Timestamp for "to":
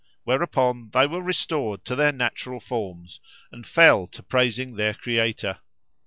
1.85-1.95, 4.07-4.23